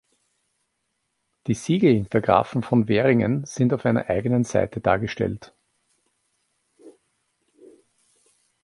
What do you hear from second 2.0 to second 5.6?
der Grafen von Veringen sind auf einer eigenen Seite dargestellt.